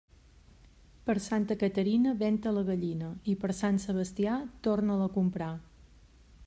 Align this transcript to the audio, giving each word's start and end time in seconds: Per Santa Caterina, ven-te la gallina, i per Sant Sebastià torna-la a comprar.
Per 1.09 1.15
Santa 1.25 1.57
Caterina, 1.63 2.13
ven-te 2.23 2.55
la 2.57 2.65
gallina, 2.71 3.11
i 3.33 3.37
per 3.43 3.53
Sant 3.59 3.79
Sebastià 3.87 4.41
torna-la 4.69 5.11
a 5.11 5.15
comprar. 5.21 5.55